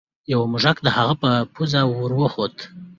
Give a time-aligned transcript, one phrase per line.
[0.31, 2.55] یو موږک د هغه په پوزه ور وخوت.